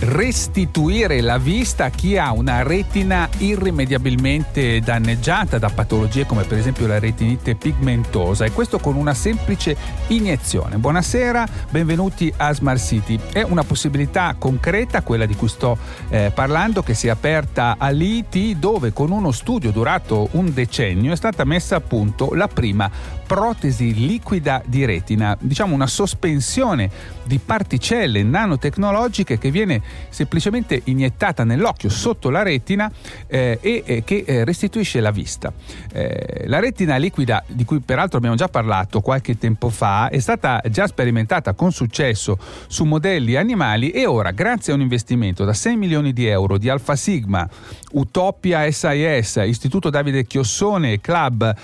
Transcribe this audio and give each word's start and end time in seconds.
restituire 0.00 1.20
la 1.20 1.36
vista 1.36 1.86
a 1.86 1.90
chi 1.90 2.16
ha 2.16 2.32
una 2.32 2.62
retina 2.62 3.28
irrimediabilmente 3.38 4.80
danneggiata 4.80 5.58
da 5.58 5.68
patologie 5.68 6.24
come 6.24 6.44
per 6.44 6.56
esempio 6.56 6.86
la 6.86 6.98
retinite 6.98 7.54
pigmentosa 7.54 8.46
e 8.46 8.52
questo 8.52 8.78
con 8.78 8.96
una 8.96 9.12
semplice 9.12 9.76
iniezione. 10.08 10.78
Buonasera, 10.78 11.46
benvenuti 11.70 12.32
a 12.36 12.52
Smart 12.54 12.80
City. 12.80 13.18
È 13.30 13.42
una 13.42 13.62
possibilità 13.62 14.34
concreta, 14.38 15.02
quella 15.02 15.26
di 15.26 15.36
cui 15.36 15.48
sto 15.48 15.76
eh, 16.08 16.30
parlando, 16.34 16.82
che 16.82 16.94
si 16.94 17.08
è 17.08 17.10
aperta 17.10 17.76
all'IT 17.78 18.56
dove 18.56 18.92
con 18.92 19.10
uno 19.10 19.32
studio 19.32 19.70
durato 19.70 20.28
un 20.32 20.52
decennio 20.52 21.12
è 21.12 21.16
stata 21.16 21.44
messa 21.44 21.76
a 21.76 21.80
punto 21.80 22.32
la 22.34 22.48
prima 22.48 23.18
protesi 23.30 23.94
liquida 23.94 24.60
di 24.66 24.84
retina, 24.84 25.36
diciamo 25.38 25.72
una 25.72 25.86
sospensione 25.86 26.90
di 27.22 27.38
particelle 27.38 28.24
nanotecnologiche 28.24 29.38
che 29.38 29.52
viene 29.52 29.80
semplicemente 30.08 30.80
iniettata 30.86 31.44
nell'occhio 31.44 31.90
sotto 31.90 32.28
la 32.28 32.42
retina 32.42 32.90
eh, 33.28 33.56
e 33.60 33.84
eh, 33.86 34.02
che 34.02 34.24
eh, 34.26 34.44
restituisce 34.44 34.98
la 34.98 35.12
vista. 35.12 35.52
Eh, 35.92 36.46
la 36.48 36.58
retina 36.58 36.96
liquida, 36.96 37.44
di 37.46 37.64
cui 37.64 37.78
peraltro 37.78 38.18
abbiamo 38.18 38.34
già 38.34 38.48
parlato 38.48 39.00
qualche 39.00 39.38
tempo 39.38 39.68
fa, 39.68 40.08
è 40.08 40.18
stata 40.18 40.60
già 40.68 40.88
sperimentata 40.88 41.52
con 41.52 41.70
successo 41.70 42.36
su 42.66 42.82
modelli 42.82 43.36
animali 43.36 43.90
e 43.90 44.06
ora, 44.06 44.32
grazie 44.32 44.72
a 44.72 44.74
un 44.74 44.82
investimento 44.82 45.44
da 45.44 45.52
6 45.52 45.76
milioni 45.76 46.12
di 46.12 46.26
euro 46.26 46.58
di 46.58 46.68
Alfa 46.68 46.96
Sigma, 46.96 47.48
Utopia 47.92 48.68
SIS, 48.68 49.40
Istituto 49.46 49.88
Davide 49.88 50.26
Chiossone 50.26 50.94
e 50.94 51.00
Club 51.00 51.54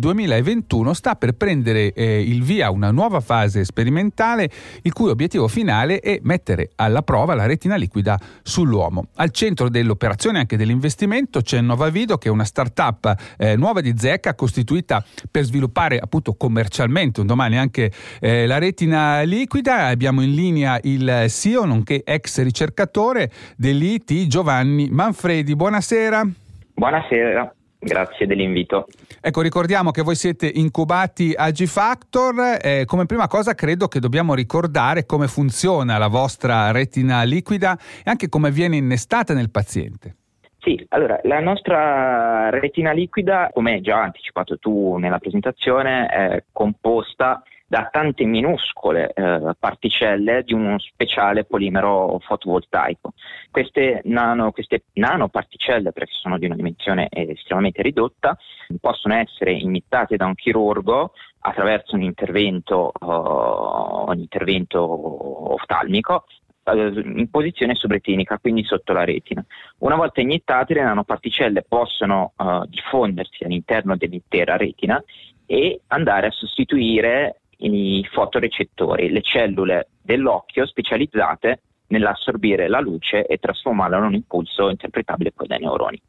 2021, 0.00 0.90
eh, 0.90 0.94
sta 1.12 1.16
per 1.16 1.32
prendere 1.32 1.92
eh, 1.92 2.20
il 2.20 2.42
via 2.42 2.70
una 2.70 2.90
nuova 2.90 3.20
fase 3.20 3.64
sperimentale 3.64 4.48
il 4.82 4.92
cui 4.92 5.10
obiettivo 5.10 5.48
finale 5.48 6.00
è 6.00 6.18
mettere 6.22 6.70
alla 6.76 7.02
prova 7.02 7.34
la 7.34 7.46
retina 7.46 7.76
liquida 7.76 8.18
sull'uomo. 8.42 9.08
Al 9.16 9.30
centro 9.30 9.68
dell'operazione 9.68 10.38
anche 10.38 10.56
dell'investimento 10.56 11.40
c'è 11.40 11.60
Nova 11.60 11.88
Video 11.90 12.18
che 12.18 12.28
è 12.28 12.30
una 12.30 12.44
startup 12.44 13.14
eh, 13.36 13.56
nuova 13.56 13.80
di 13.80 13.94
Zecca 13.96 14.34
costituita 14.34 15.04
per 15.30 15.44
sviluppare 15.44 15.98
appunto 15.98 16.34
commercialmente 16.34 17.20
un 17.20 17.26
domani 17.26 17.58
anche 17.58 17.90
eh, 18.20 18.46
la 18.46 18.58
retina 18.58 19.22
liquida. 19.22 19.86
Abbiamo 19.86 20.22
in 20.22 20.34
linea 20.34 20.78
il 20.82 21.26
CEO 21.28 21.64
nonché 21.64 22.02
ex 22.04 22.42
ricercatore 22.42 23.30
dell'IT 23.56 24.26
Giovanni 24.26 24.88
Manfredi. 24.90 25.54
Buonasera. 25.54 26.26
Buonasera. 26.74 27.54
Grazie 27.84 28.26
dell'invito. 28.26 28.86
Ecco, 29.20 29.40
ricordiamo 29.40 29.90
che 29.90 30.02
voi 30.02 30.14
siete 30.14 30.46
incubati 30.46 31.34
a 31.36 31.50
G-Factor. 31.50 32.58
Eh, 32.62 32.84
come 32.86 33.06
prima 33.06 33.26
cosa 33.26 33.56
credo 33.56 33.88
che 33.88 33.98
dobbiamo 33.98 34.34
ricordare 34.34 35.04
come 35.04 35.26
funziona 35.26 35.98
la 35.98 36.06
vostra 36.06 36.70
retina 36.70 37.24
liquida 37.24 37.76
e 38.04 38.08
anche 38.08 38.28
come 38.28 38.52
viene 38.52 38.76
innestata 38.76 39.34
nel 39.34 39.50
paziente. 39.50 40.14
Sì, 40.60 40.80
allora 40.90 41.18
la 41.24 41.40
nostra 41.40 42.50
retina 42.50 42.92
liquida, 42.92 43.50
come 43.52 43.80
già 43.80 44.00
anticipato 44.00 44.58
tu 44.58 44.96
nella 44.98 45.18
presentazione, 45.18 46.06
è 46.06 46.44
composta 46.52 47.42
da 47.72 47.88
tante 47.90 48.24
minuscole 48.24 49.14
eh, 49.14 49.54
particelle 49.58 50.42
di 50.42 50.52
uno 50.52 50.78
speciale 50.78 51.44
polimero 51.44 52.18
fotovoltaico. 52.20 53.14
Queste, 53.50 54.02
nano, 54.04 54.52
queste 54.52 54.82
nanoparticelle, 54.92 55.90
perché 55.90 56.12
sono 56.12 56.36
di 56.36 56.44
una 56.44 56.54
dimensione 56.54 57.08
estremamente 57.10 57.80
ridotta, 57.80 58.36
possono 58.78 59.14
essere 59.14 59.52
iniettate 59.52 60.16
da 60.16 60.26
un 60.26 60.34
chirurgo 60.34 61.14
attraverso 61.38 61.94
un 61.94 62.02
intervento, 62.02 62.92
uh, 63.00 64.10
un 64.10 64.18
intervento 64.18 65.54
oftalmico 65.54 66.26
uh, 66.64 66.76
in 66.76 67.30
posizione 67.30 67.74
subretinica, 67.74 68.36
quindi 68.36 68.64
sotto 68.64 68.92
la 68.92 69.04
retina. 69.04 69.42
Una 69.78 69.96
volta 69.96 70.20
iniettate 70.20 70.74
le 70.74 70.82
nanoparticelle 70.82 71.64
possono 71.66 72.34
uh, 72.36 72.66
diffondersi 72.66 73.44
all'interno 73.44 73.96
dell'intera 73.96 74.58
retina 74.58 75.02
e 75.46 75.80
andare 75.86 76.26
a 76.26 76.30
sostituire 76.30 77.38
i 77.64 78.08
fotorecettori, 78.10 79.10
le 79.10 79.22
cellule 79.22 79.88
dell'occhio 80.00 80.66
specializzate 80.66 81.60
nell'assorbire 81.88 82.68
la 82.68 82.80
luce 82.80 83.26
e 83.26 83.38
trasformarla 83.38 83.98
in 83.98 84.04
un 84.04 84.14
impulso 84.14 84.70
interpretabile 84.70 85.32
poi 85.32 85.46
dai 85.46 85.60
neuroni. 85.60 86.00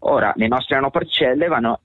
Ora, 0.00 0.32
le 0.36 0.48
nostre 0.48 0.76
nanoparcelle 0.76 1.46
vanno 1.46 1.80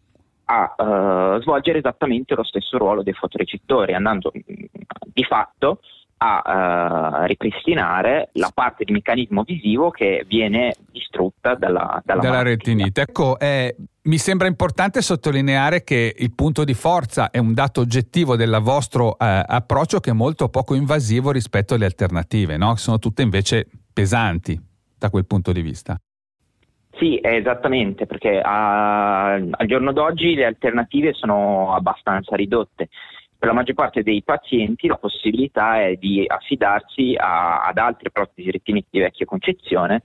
a 0.46 0.76
uh, 0.78 1.42
svolgere 1.42 1.80
esattamente 1.80 2.36
lo 2.36 2.44
stesso 2.44 2.78
ruolo 2.78 3.04
dei 3.04 3.14
fotorecettori, 3.14 3.94
andando 3.94 4.32
di 4.34 5.24
fatto 5.24 5.80
a 6.20 7.22
uh, 7.22 7.26
ripristinare 7.26 8.30
la 8.34 8.52
parte 8.54 8.84
di 8.86 8.92
meccanismo 8.92 9.44
visivo 9.44 9.92
che 9.92 10.24
viene 10.28 10.74
distrutta 10.90 11.56
dalla, 11.56 12.02
dalla, 12.04 12.22
dalla 12.22 12.42
retinite. 12.42 13.02
Ecco, 13.02 13.38
eh, 13.38 13.76
mi 14.08 14.18
sembra 14.18 14.48
importante 14.48 15.02
sottolineare 15.02 15.84
che 15.84 16.16
il 16.18 16.34
punto 16.34 16.64
di 16.64 16.74
forza 16.74 17.30
è 17.30 17.40
un 17.40 17.54
dato 17.54 17.82
oggettivo 17.82 18.38
del 18.38 18.58
vostro 18.62 19.18
eh, 19.20 19.44
approccio 19.46 20.00
che 20.00 20.12
è 20.12 20.14
molto 20.14 20.48
poco 20.50 20.76
invasivo 20.76 21.32
rispetto 21.32 21.74
alle 21.74 21.86
alternative, 21.86 22.56
no? 22.56 22.76
sono 22.78 23.00
tutte 23.00 23.22
invece 23.22 23.68
pesanti 23.94 24.58
da 24.98 25.10
quel 25.10 25.26
punto 25.26 25.52
di 25.52 25.62
vista. 25.62 25.98
Sì, 26.98 27.20
esattamente, 27.22 28.06
perché 28.06 28.40
a, 28.40 29.34
al 29.34 29.68
giorno 29.68 29.92
d'oggi 29.92 30.36
le 30.36 30.46
alternative 30.46 31.14
sono 31.14 31.76
abbastanza 31.76 32.36
ridotte 32.36 32.88
per 33.38 33.50
la 33.50 33.54
maggior 33.54 33.76
parte 33.76 34.02
dei 34.02 34.24
pazienti 34.24 34.88
la 34.88 34.98
possibilità 34.98 35.80
è 35.80 35.96
di 35.96 36.24
affidarsi 36.26 37.14
a, 37.16 37.62
ad 37.62 37.78
altre 37.78 38.10
protesi 38.10 38.50
retinite 38.50 38.88
di 38.90 39.00
vecchia 39.00 39.28
concezione 39.28 40.02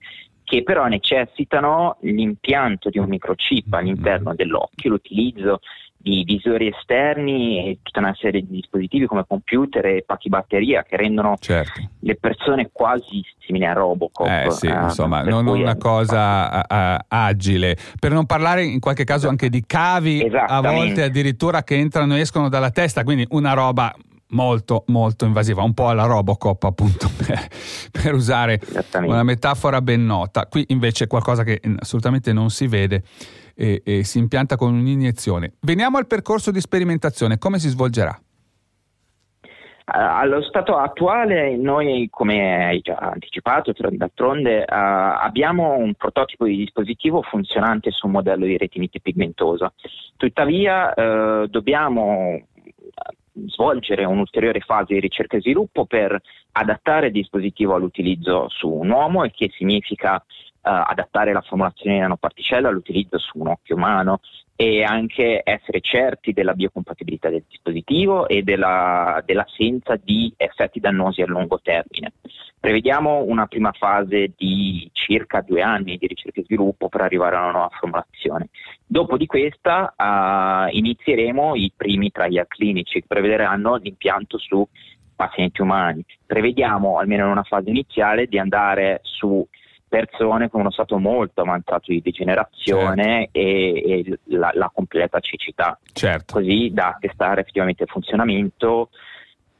che 0.52 0.62
però 0.62 0.84
necessitano 0.84 1.96
l'impianto 2.00 2.90
di 2.90 2.98
un 2.98 3.08
microchip 3.08 3.72
all'interno 3.72 4.34
dell'occhio, 4.34 4.90
l'utilizzo 4.90 5.60
di 5.96 6.24
visori 6.24 6.66
esterni 6.66 7.70
e 7.70 7.78
tutta 7.80 8.00
una 8.00 8.14
serie 8.20 8.42
di 8.42 8.56
dispositivi 8.56 9.06
come 9.06 9.24
computer 9.26 9.86
e 9.86 10.04
pacchi 10.04 10.28
batteria 10.28 10.82
che 10.82 10.98
rendono 10.98 11.36
certo. 11.40 11.80
le 12.00 12.16
persone 12.16 12.68
quasi 12.70 13.24
simili 13.38 13.64
a 13.64 13.72
Robocop. 13.72 14.26
Eh 14.26 14.50
sì, 14.50 14.66
eh, 14.66 14.78
insomma, 14.82 15.22
non 15.22 15.46
una 15.46 15.78
cosa 15.78 16.66
uh, 16.69 17.02
agile. 17.08 17.74
Per 17.98 18.12
non 18.12 18.26
parlare 18.26 18.62
in 18.62 18.80
qualche 18.80 19.04
caso 19.04 19.28
anche 19.28 19.48
di 19.48 19.64
cavi, 19.66 20.20
a 20.20 20.60
volte 20.60 21.04
addirittura 21.04 21.62
che 21.62 21.76
entrano 21.76 22.14
e 22.14 22.20
escono 22.20 22.50
dalla 22.50 22.70
testa, 22.70 23.04
quindi 23.04 23.26
una 23.30 23.54
roba 23.54 23.90
molto 24.32 24.84
molto 24.88 25.25
invasiva, 25.25 25.62
un 25.62 25.75
po' 25.75 25.88
alla 25.88 26.04
Robocop 26.04 26.62
appunto 26.65 27.09
per, 27.16 27.48
per 27.91 28.15
usare 28.15 28.60
una 29.00 29.22
metafora 29.22 29.81
ben 29.81 30.04
nota. 30.04 30.47
Qui 30.47 30.65
invece 30.69 31.04
è 31.04 31.06
qualcosa 31.06 31.43
che 31.44 31.60
assolutamente 31.78 32.32
non 32.32 32.50
si 32.50 32.66
vede 32.66 33.03
e, 33.54 33.82
e 33.84 34.04
si 34.04 34.19
impianta 34.19 34.56
con 34.56 34.75
un'iniezione. 34.75 35.54
Veniamo 35.60 35.98
al 35.98 36.06
percorso 36.06 36.50
di 36.50 36.60
sperimentazione, 36.60 37.38
come 37.38 37.59
si 37.59 37.69
svolgerà? 37.69 38.19
allo 39.84 40.43
stato 40.43 40.76
attuale 40.76 41.56
noi, 41.56 42.09
come 42.10 42.66
hai 42.66 42.81
già 42.81 42.94
anticipato, 42.94 43.72
d'altronde 43.76 44.60
uh, 44.60 44.64
abbiamo 44.69 45.76
un 45.76 45.94
prototipo 45.94 46.47
di 46.47 46.56
dispositivo 46.56 47.22
funzionante 47.22 47.91
su 47.91 48.06
un 48.06 48.12
modello 48.12 48.47
di 48.47 48.56
retinite 48.56 49.00
pigmentosa. 49.00 49.72
Tuttavia 50.16 50.93
uh, 50.94 51.47
dobbiamo 51.47 52.47
svolgere 53.47 54.04
un'ulteriore 54.04 54.60
fase 54.60 54.94
di 54.94 55.00
ricerca 55.00 55.37
e 55.37 55.41
sviluppo 55.41 55.87
per 55.87 56.20
adattare 56.53 57.06
il 57.06 57.12
dispositivo 57.12 57.75
all'utilizzo 57.75 58.48
su 58.48 58.69
un 58.69 58.91
uomo, 58.91 59.25
e 59.25 59.31
che 59.31 59.50
significa 59.56 60.25
Uh, 60.65 60.69
adattare 60.87 61.32
la 61.32 61.41
formulazione 61.41 61.97
di 61.97 62.03
nanoparticella 62.03 62.69
all'utilizzo 62.69 63.19
su 63.19 63.37
un 63.40 63.49
occhio 63.49 63.75
umano 63.75 64.20
e 64.55 64.84
anche 64.84 65.40
essere 65.43 65.81
certi 65.81 66.32
della 66.32 66.55
biocompatibilità 66.55 67.31
del 67.31 67.43
dispositivo 67.49 68.29
e 68.29 68.44
della, 68.44 69.20
dell'assenza 69.26 69.96
di 69.96 70.32
effetti 70.37 70.78
dannosi 70.78 71.20
a 71.20 71.26
lungo 71.26 71.58
termine. 71.61 72.12
Prevediamo 72.61 73.25
una 73.25 73.46
prima 73.46 73.73
fase 73.73 74.35
di 74.37 74.88
circa 74.93 75.40
due 75.40 75.62
anni 75.62 75.96
di 75.96 76.06
ricerca 76.06 76.40
e 76.40 76.44
sviluppo 76.44 76.88
per 76.88 77.00
arrivare 77.00 77.35
a 77.35 77.40
una 77.40 77.50
nuova 77.50 77.70
formulazione. 77.76 78.50
Dopo 78.92 79.16
di 79.16 79.24
questa 79.24 79.94
uh, 79.96 80.68
inizieremo 80.70 81.54
i 81.54 81.72
primi 81.74 82.10
trial 82.10 82.46
clinici 82.46 83.00
che 83.00 83.06
prevederanno 83.06 83.76
l'impianto 83.76 84.36
su 84.36 84.68
pazienti 85.16 85.62
umani. 85.62 86.04
Prevediamo, 86.26 86.98
almeno 86.98 87.24
in 87.24 87.30
una 87.30 87.42
fase 87.42 87.70
iniziale, 87.70 88.26
di 88.26 88.38
andare 88.38 89.00
su 89.02 89.48
persone 89.88 90.50
con 90.50 90.60
uno 90.60 90.70
stato 90.70 90.98
molto 90.98 91.40
avanzato 91.40 91.90
di 91.90 92.02
degenerazione 92.02 93.30
certo. 93.32 93.38
e, 93.38 93.82
e 93.86 94.18
la, 94.24 94.50
la, 94.52 94.70
completa 94.70 95.20
cecità, 95.20 95.78
certo. 95.94 96.34
così 96.34 96.70
da 96.70 96.94
testare 97.00 97.40
effettivamente 97.40 97.84
il 97.84 97.88
funzionamento 97.88 98.90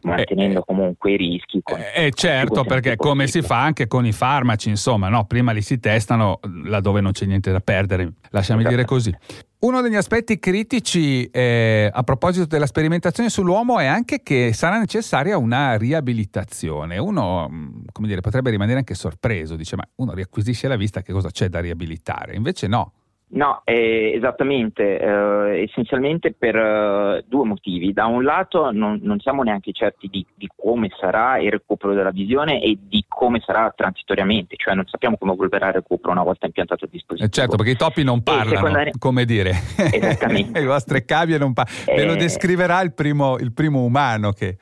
mantenendo 0.03 0.61
eh, 0.61 0.65
comunque 0.65 1.13
i 1.13 1.17
rischi. 1.17 1.63
Eh, 1.65 2.07
eh 2.07 2.11
certo, 2.13 2.65
perché 2.65 2.97
come 2.97 3.27
si 3.27 3.43
fa 3.43 3.63
anche 3.63 3.87
con 3.87 4.07
i 4.07 4.13
farmaci, 4.13 4.69
insomma, 4.69 5.09
no? 5.09 5.25
prima 5.25 5.53
li 5.53 5.63
si 5.63 5.79
testano 5.79 6.41
laddove 6.65 7.01
non 7.01 7.13
c'è 7.13 7.27
niente 7.27 7.51
da 7.51 7.61
perdere, 7.61 8.13
lasciami 8.31 8.61
esatto. 8.61 8.75
dire 8.75 8.87
così. 8.87 9.15
Uno 9.61 9.81
degli 9.81 9.95
aspetti 9.95 10.41
critici 10.41 11.25
eh, 11.27 11.89
a 11.93 12.03
proposito 12.03 12.47
della 12.47 12.67
sperimentazione 12.67 13.29
sull'uomo 13.29 13.79
è 13.79 13.87
anche 13.87 14.21
che 14.25 14.53
sarà 14.53 14.77
necessaria 14.77 15.39
una 15.39 15.77
riabilitazione. 15.77 16.99
Uno, 16.99 17.49
mm, 17.49 17.85
come 17.93 18.09
dire, 18.09 18.21
potrebbe 18.21 18.51
rimanere 18.51 18.79
anche 18.79 18.95
sorpreso, 18.95 19.55
dice 19.55 19.77
ma 19.77 19.89
uno 19.97 20.15
riacquisisce 20.15 20.67
la 20.67 20.75
vista, 20.75 21.03
che 21.03 21.13
cosa 21.13 21.31
c'è 21.31 21.49
da 21.49 21.61
riabilitare? 21.61 22.35
Invece 22.35 22.67
no. 22.67 22.93
No, 23.35 23.63
eh, 23.65 24.13
esattamente, 24.15 24.99
eh, 24.99 25.63
essenzialmente 25.63 26.35
per 26.37 26.55
eh, 26.55 27.25
due 27.27 27.47
motivi. 27.47 27.95
Da 27.95 28.05
un 28.05 28.25
lato 28.25 28.71
non, 28.73 28.99
non 29.03 29.21
siamo 29.21 29.43
neanche 29.43 29.73
certi 29.73 30.09
di, 30.09 30.25
di, 30.35 30.51
come 30.55 30.91
sarà 31.01 31.39
il 31.39 31.51
recupero 31.51 31.95
della 31.95 32.11
visione 32.11 32.61
e 32.63 32.77
di 32.79 33.03
come 33.09 33.41
sarà 33.45 33.73
transitoriamente, 33.75 34.57
cioè 34.59 34.75
non 34.75 34.85
sappiamo 34.87 35.17
come 35.17 35.33
evolverà 35.33 35.69
il 35.69 35.75
recupero 35.75 36.13
una 36.13 36.23
volta 36.23 36.45
impiantato 36.45 36.85
il 36.85 36.91
dispositivo. 36.93 37.27
Eh 37.27 37.33
certo, 37.33 37.57
perché 37.57 37.73
i 37.73 37.77
topi 37.77 38.05
non 38.05 38.23
parlano, 38.23 38.51
secondari... 38.51 38.91
come 38.99 39.25
dire. 39.25 39.53
Esattamente. 39.77 40.61
Le 40.61 40.67
vostre 40.67 41.05
cavie 41.07 41.39
non 41.39 41.55
parlano. 41.55 41.79
Ve 41.87 42.05
lo 42.05 42.13
eh, 42.13 42.17
descriverà 42.17 42.83
il 42.83 42.93
primo, 42.93 43.39
il 43.39 43.53
primo 43.53 43.83
umano 43.83 44.33
che... 44.33 44.59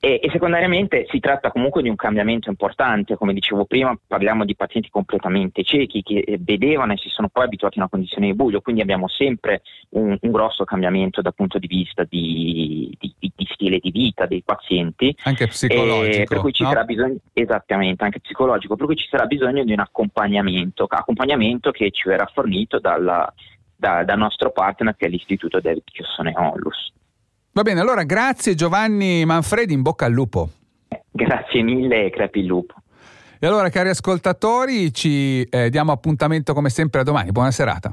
E, 0.00 0.20
e, 0.22 0.30
secondariamente 0.30 1.06
si 1.10 1.18
tratta 1.18 1.50
comunque 1.50 1.82
di 1.82 1.88
un 1.88 1.96
cambiamento 1.96 2.48
importante, 2.48 3.16
come 3.16 3.32
dicevo 3.32 3.64
prima 3.64 3.98
parliamo 4.06 4.44
di 4.44 4.54
pazienti 4.54 4.90
completamente 4.90 5.64
ciechi 5.64 6.02
che 6.02 6.18
eh, 6.20 6.38
vedevano 6.40 6.92
e 6.92 6.98
si 6.98 7.08
sono 7.08 7.28
poi 7.28 7.46
abituati 7.46 7.78
a 7.78 7.80
una 7.80 7.90
condizione 7.90 8.26
di 8.28 8.34
buio, 8.34 8.60
quindi 8.60 8.80
abbiamo 8.80 9.08
sempre 9.08 9.62
un, 9.90 10.16
un 10.20 10.30
grosso 10.30 10.64
cambiamento 10.64 11.20
dal 11.20 11.34
punto 11.34 11.58
di 11.58 11.66
vista 11.66 12.04
di, 12.04 12.94
di, 12.96 13.12
di, 13.18 13.32
di 13.34 13.48
stile 13.50 13.78
di 13.80 13.90
vita 13.90 14.26
dei 14.26 14.42
pazienti. 14.44 15.16
Anche 15.24 15.48
psicologico. 15.48 16.22
Eh, 16.22 16.24
per 16.26 16.38
cui 16.38 16.52
ci 16.52 16.62
no? 16.62 16.68
sarà 16.68 16.84
bisogno, 16.84 17.16
esattamente, 17.32 18.04
anche 18.04 18.20
psicologico, 18.20 18.76
per 18.76 18.86
cui 18.86 18.96
ci 18.96 19.08
sarà 19.08 19.26
bisogno 19.26 19.64
di 19.64 19.72
un 19.72 19.80
accompagnamento, 19.80 20.86
accompagnamento 20.88 21.72
che 21.72 21.90
ci 21.90 22.08
verrà 22.08 22.30
fornito 22.32 22.78
dalla, 22.78 23.32
da, 23.74 24.04
dal 24.04 24.18
nostro 24.18 24.52
partner 24.52 24.94
che 24.94 25.06
è 25.06 25.08
l'Istituto 25.08 25.58
David 25.58 25.82
Chiossone 25.84 26.32
Onlus. 26.36 26.92
Va 27.58 27.64
bene, 27.64 27.80
allora 27.80 28.04
grazie 28.04 28.54
Giovanni 28.54 29.24
Manfredi, 29.24 29.72
in 29.72 29.82
bocca 29.82 30.06
al 30.06 30.12
lupo. 30.12 30.48
Grazie 31.10 31.60
mille 31.64 32.04
e 32.04 32.10
crepi 32.10 32.38
il 32.38 32.46
lupo. 32.46 32.74
E 33.36 33.48
allora 33.48 33.68
cari 33.68 33.88
ascoltatori 33.88 34.94
ci 34.94 35.42
eh, 35.42 35.68
diamo 35.68 35.90
appuntamento 35.90 36.54
come 36.54 36.70
sempre 36.70 37.00
a 37.00 37.02
domani, 37.02 37.32
buona 37.32 37.50
serata. 37.50 37.92